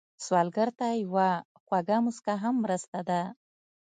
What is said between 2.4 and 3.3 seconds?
هم مرسته ده